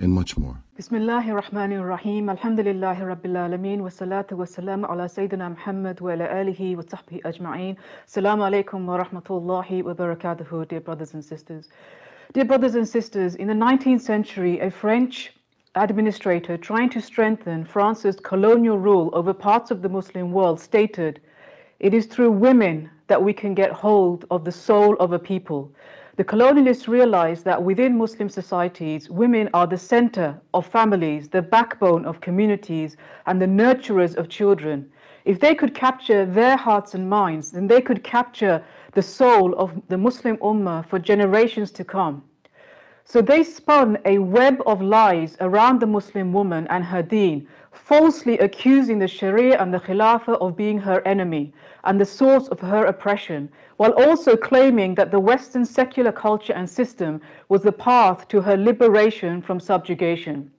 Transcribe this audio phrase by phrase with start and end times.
[0.00, 0.56] and much more.
[0.78, 2.26] Bismillahir Rahmanir Rahim.
[2.26, 3.80] Alhamdulillahi Rabbil Alameen.
[3.80, 7.76] Wassalatu wassalamu ala Sayyidina Muhammad wa ala alihi wa sahbihi ajma'een.
[8.08, 11.68] Assalamu alaikum wa rahmatullahi wa barakatuhu, dear brothers and sisters.
[12.32, 15.34] Dear brothers and sisters, in the 19th century, a French
[15.74, 21.20] administrator trying to strengthen France's colonial rule over parts of the Muslim world stated,
[21.78, 25.70] It is through women that we can get hold of the soul of a people.
[26.20, 32.04] The colonialists realized that within Muslim societies, women are the center of families, the backbone
[32.04, 34.92] of communities, and the nurturers of children.
[35.24, 39.72] If they could capture their hearts and minds, then they could capture the soul of
[39.88, 42.22] the Muslim Ummah for generations to come.
[43.04, 48.38] So they spun a web of lies around the Muslim woman and her deen, falsely
[48.38, 51.52] accusing the Sharia and the Khilafah of being her enemy
[51.84, 56.68] and the source of her oppression, while also claiming that the Western secular culture and
[56.68, 60.50] system was the path to her liberation from subjugation.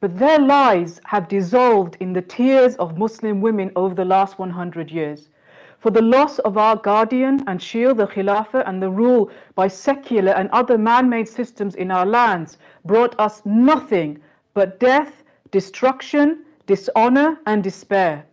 [0.00, 4.90] But their lies have dissolved in the tears of Muslim women over the last 100
[4.90, 5.30] years.
[5.78, 10.32] For the loss of our guardian and shield, the Khilafah, and the rule by secular
[10.32, 14.20] and other man made systems in our lands brought us nothing
[14.54, 18.24] but death, destruction, dishonor, and despair.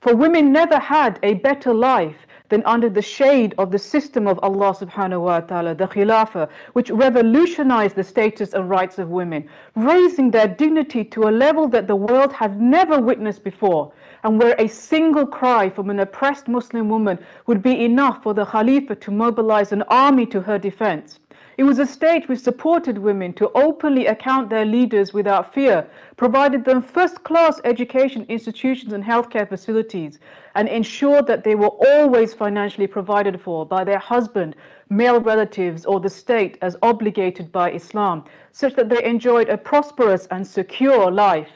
[0.00, 4.38] For women never had a better life than under the shade of the system of
[4.42, 10.30] Allah subhanahu wa ta'ala, the Khilafah, which revolutionized the status and rights of women, raising
[10.30, 13.92] their dignity to a level that the world had never witnessed before,
[14.24, 18.44] and where a single cry from an oppressed Muslim woman would be enough for the
[18.44, 21.20] Khalifa to mobilize an army to her defense.
[21.60, 26.64] It was a state which supported women to openly account their leaders without fear, provided
[26.64, 30.20] them first class education institutions and healthcare facilities,
[30.54, 34.56] and ensured that they were always financially provided for by their husband,
[34.88, 40.26] male relatives, or the state as obligated by Islam, such that they enjoyed a prosperous
[40.30, 41.50] and secure life.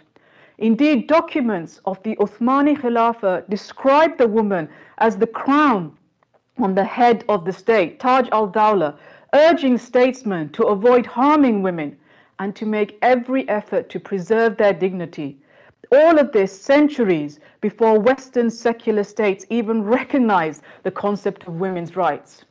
[0.58, 5.96] Indeed, documents of the Uthmani Khilafah describe the woman as the crown
[6.58, 8.98] on the head of the state, Taj al Dawla,
[9.34, 11.96] urging statesmen to avoid harming women
[12.38, 15.38] and to make every effort to preserve their dignity.
[15.92, 22.44] All of this centuries before Western secular states even recognized the concept of women's rights.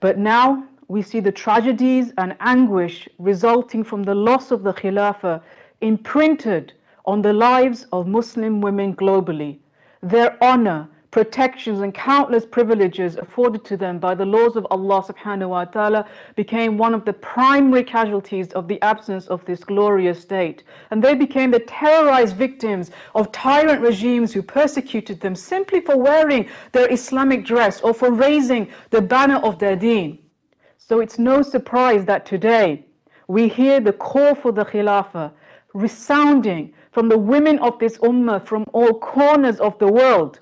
[0.00, 5.42] But now we see the tragedies and anguish resulting from the loss of the Khilafah
[5.80, 6.74] imprinted
[7.06, 9.58] on the lives of Muslim women globally.
[10.02, 15.50] Their honor, protections and countless privileges afforded to them by the laws of Allah subhanahu
[15.50, 20.64] wa ta'ala became one of the primary casualties of the absence of this glorious state.
[20.90, 26.48] And they became the terrorized victims of tyrant regimes who persecuted them simply for wearing
[26.72, 30.18] their Islamic dress or for raising the banner of their deen.
[30.78, 32.86] So it's no surprise that today
[33.28, 35.30] we hear the call for the Khilafah
[35.74, 40.40] resounding from the women of this ummah from all corners of the world.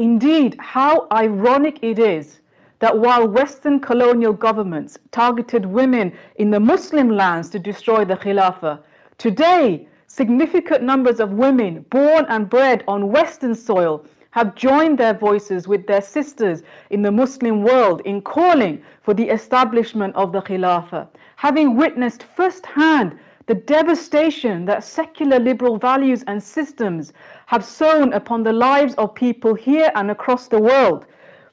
[0.00, 2.40] Indeed, how ironic it is
[2.78, 8.78] that while Western colonial governments targeted women in the Muslim lands to destroy the Khilafah,
[9.18, 15.68] today significant numbers of women born and bred on Western soil have joined their voices
[15.68, 21.08] with their sisters in the Muslim world in calling for the establishment of the Khilafah,
[21.36, 23.18] having witnessed firsthand
[23.50, 27.12] the devastation that secular liberal values and systems
[27.50, 31.04] have sown upon the lives of people here and across the world.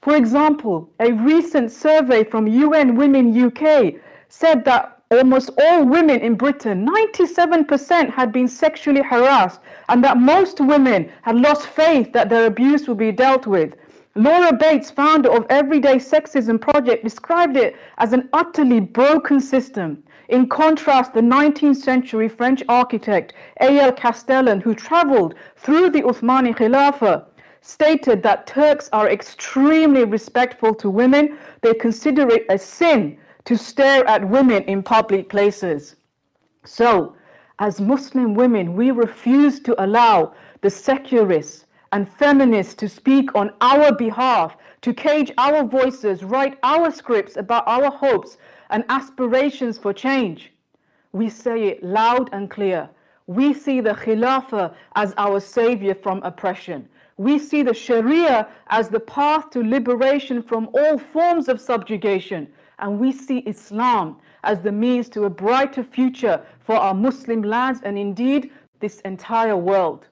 [0.03, 3.95] For example, a recent survey from UN Women UK
[4.29, 9.59] said that almost all women in Britain, 97% had been sexually harassed,
[9.89, 13.73] and that most women had lost faith that their abuse would be dealt with.
[14.13, 20.03] Laura Bates, founder of Everyday Sexism Project, described it as an utterly broken system.
[20.29, 23.93] In contrast, the 19th century French architect A.L.
[23.93, 27.25] Castellan, who traveled through the Uthmani Khilafah,
[27.61, 31.37] stated that Turks are extremely respectful to women.
[31.61, 35.95] They consider it a sin to stare at women in public places.
[36.65, 37.15] So,
[37.59, 43.93] as Muslim women, we refuse to allow the secularists and feminists to speak on our
[43.93, 48.37] behalf, to cage our voices, write our scripts about our hopes
[48.69, 50.51] and aspirations for change.
[51.11, 52.89] We say it loud and clear.
[53.27, 56.87] We see the Khilafah as our savior from oppression.
[57.17, 62.47] We see the Sharia as the path to liberation from all forms of subjugation.
[62.79, 67.81] And we see Islam as the means to a brighter future for our Muslim lands
[67.83, 70.07] and indeed this entire world.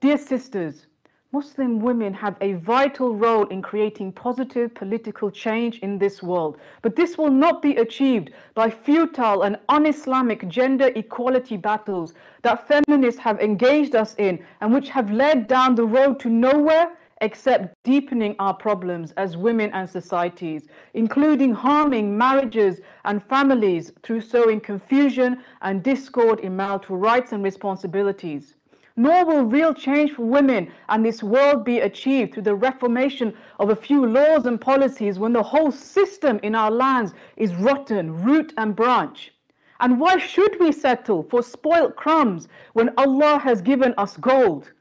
[0.00, 0.86] Dear sisters,
[1.34, 6.58] Muslim women have a vital role in creating positive political change in this world.
[6.82, 12.12] But this will not be achieved by futile and un Islamic gender equality battles
[12.42, 16.98] that feminists have engaged us in and which have led down the road to nowhere
[17.22, 24.60] except deepening our problems as women and societies, including harming marriages and families through sowing
[24.60, 28.56] confusion and discord in marital rights and responsibilities.
[28.96, 33.70] Nor will real change for women and this world be achieved through the reformation of
[33.70, 38.52] a few laws and policies when the whole system in our lands is rotten, root
[38.58, 39.32] and branch.
[39.80, 44.72] And why should we settle for spoilt crumbs when Allah has given us gold?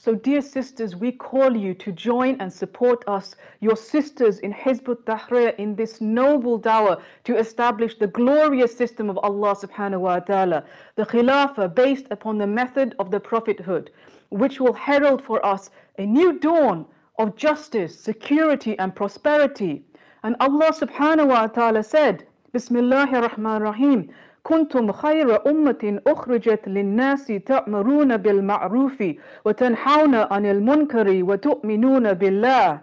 [0.00, 4.88] So, dear sisters, we call you to join and support us, your sisters in Hizb
[4.88, 10.62] ut-Tahrir, in this noble dawah to establish the glorious system of Allah subhanahu wa ta'ala,
[10.94, 13.90] the Khilafah based upon the method of the prophethood,
[14.28, 16.86] which will herald for us a new dawn
[17.18, 19.82] of justice, security, and prosperity.
[20.22, 22.24] And Allah subhanahu wa ta'ala said,
[22.54, 24.10] Bismillahir Rahmanir Rahim.
[24.43, 29.03] كنتم خير أمة أخرجت للناس تأمرون بالمعروف
[29.45, 32.81] وتنحون عن المنكر وتؤمنون بالله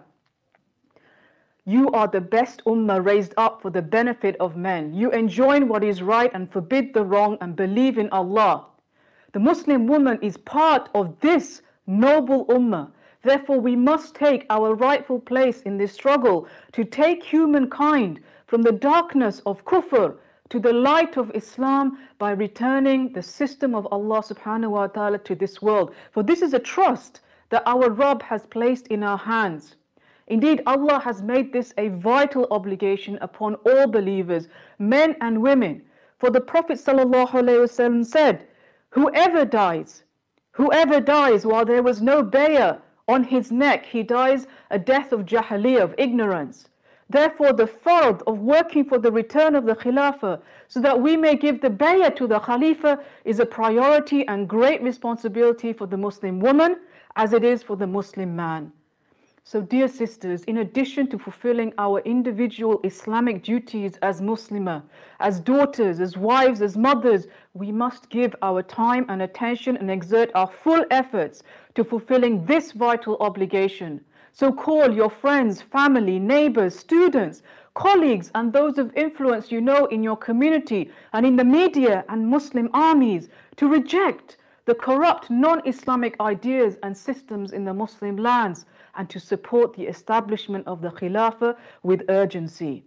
[1.65, 4.95] You are the best ummah raised up for the benefit of men.
[4.95, 8.65] You enjoin what is right and forbid the wrong and believe in Allah.
[9.33, 12.89] The Muslim woman is part of this noble ummah.
[13.21, 18.71] Therefore, we must take our rightful place in this struggle to take humankind from the
[18.71, 20.15] darkness of kufr
[20.50, 25.34] to the light of Islam by returning the system of Allah subhanahu wa ta'ala to
[25.34, 25.94] this world.
[26.12, 27.20] For this is a trust
[27.50, 29.76] that our Rabb has placed in our hands.
[30.28, 34.48] Indeed, Allah has made this a vital obligation upon all believers,
[34.78, 35.82] men and women.
[36.18, 38.46] For the Prophet ﷺ said,
[38.90, 40.02] Whoever dies,
[40.52, 45.26] whoever dies while there was no bayah on his neck, he dies a death of
[45.26, 46.68] jahiliyyah, of ignorance.
[47.08, 51.36] Therefore, the fard of working for the return of the Khilafah so that we may
[51.36, 56.40] give the bayah to the Khalifa is a priority and great responsibility for the Muslim
[56.40, 56.78] woman
[57.14, 58.72] as it is for the Muslim man.
[59.48, 64.82] So, dear sisters, in addition to fulfilling our individual Islamic duties as Muslimah,
[65.20, 70.32] as daughters, as wives, as mothers, we must give our time and attention and exert
[70.34, 71.44] our full efforts
[71.76, 74.04] to fulfilling this vital obligation.
[74.38, 77.42] So call your friends, family, neighbors, students,
[77.72, 82.28] colleagues, and those of influence you know in your community and in the media and
[82.28, 84.36] Muslim armies to reject
[84.66, 88.66] the corrupt non Islamic ideas and systems in the Muslim lands
[88.96, 92.84] and to support the establishment of the Khilafah with urgency.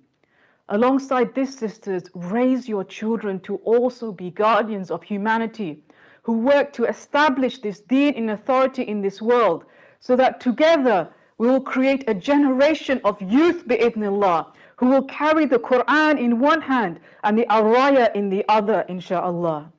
[0.67, 5.81] Alongside this, sisters, raise your children to also be guardians of humanity
[6.21, 9.65] who work to establish this deen in authority in this world
[9.99, 15.57] so that together we will create a generation of youth, bi'idhnillah, who will carry the
[15.57, 19.71] Quran in one hand and the Araya in the other, inshaAllah.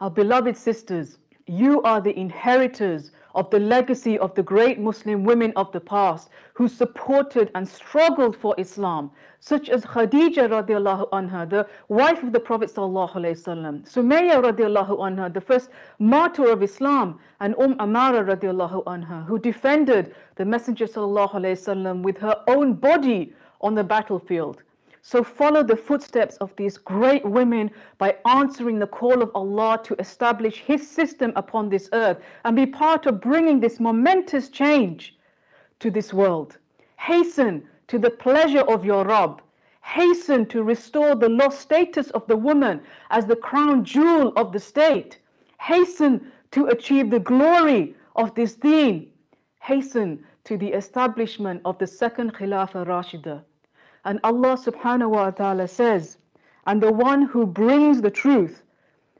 [0.00, 5.52] Our beloved sisters, you are the inheritors of the legacy of the great Muslim women
[5.56, 9.10] of the past who supported and struggled for Islam,
[9.40, 14.98] such as Khadija radiallahu anha, the wife of the Prophet sallallahu alaihi wasallam, Sumayya radiallahu
[14.98, 20.86] anha, the first martyr of Islam, and Umm Amara radiallahu anha, who defended the Messenger
[20.86, 24.62] sallallahu alaihi wasallam with her own body on the battlefield.
[25.02, 29.94] So follow the footsteps of these great women by answering the call of Allah to
[29.98, 35.16] establish His system upon this earth and be part of bringing this momentous change
[35.78, 36.58] to this world.
[36.96, 39.42] Hasten to the pleasure of your Rabb.
[39.82, 44.60] Hasten to restore the lost status of the woman as the crown jewel of the
[44.60, 45.18] state.
[45.58, 49.10] Hasten to achieve the glory of this deen.
[49.60, 53.42] Hasten to the establishment of the second Khilafah Rashida.
[54.04, 56.18] And Allah subhanahu wa ta'ala says,
[56.66, 58.62] and the one who brings the truth,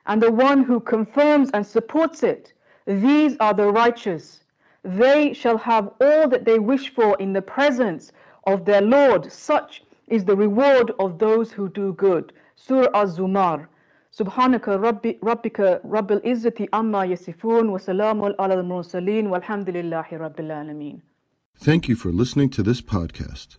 [0.06, 2.52] and the one who confirms and supports it,
[2.86, 4.40] these are the righteous.
[4.82, 8.12] They shall have all that they wish for in the presence
[8.46, 9.30] of their Lord.
[9.30, 12.32] Such is the reward of those who do good.
[12.56, 13.66] Surah Az-Zumar.
[14.16, 17.78] Subhanaka Rabbi, Rabbika Rabbil Izzati Amma Yasifun wa
[18.38, 21.00] ala al-Mursaleen walhamdulillahi Rabbil Alameen.
[21.56, 23.58] Thank you for listening to this podcast.